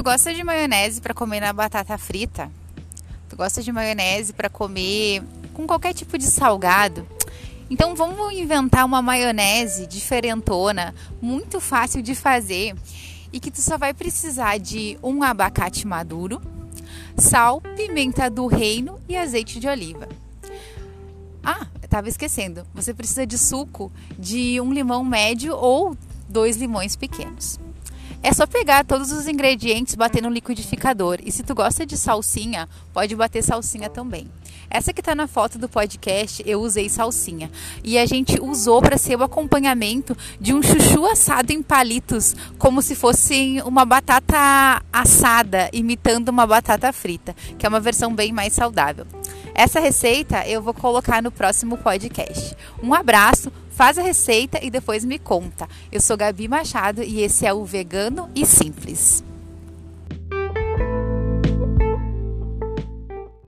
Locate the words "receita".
49.80-50.46, 54.02-54.58